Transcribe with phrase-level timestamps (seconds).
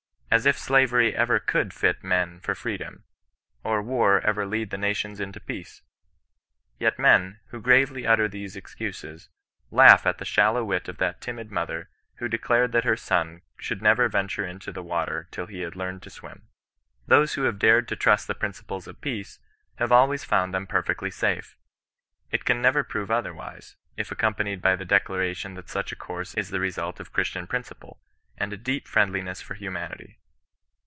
[0.33, 3.03] As if slavery ever cordd fit men for free dom,
[3.65, 5.81] or war ever lead the nations into peace!
[6.79, 9.27] Yet men, who gravely utter these excuses,
[9.71, 13.81] laugh at the shallow wit of that timid mother, who declared that her son should
[13.81, 16.47] never venture into the water till he had learned to swim."
[17.09, 19.37] Those who have dared to trust the principles of peace,
[19.79, 21.57] have always found them perfectly safe.
[22.31, 26.51] It con never prove otherwise, if accompanied by the declaration that such a course is
[26.51, 27.99] the result of Chnstian principle,
[28.37, 30.19] and a deep friendliness for humanity.